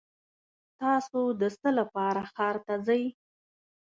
[0.79, 3.03] تاسو د څه لپاره ښار ته ځئ؟